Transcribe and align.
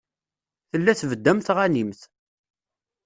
Tella 0.69 0.93
tbedd 0.99 1.25
am 1.31 1.39
tɣanimt. 1.45 2.01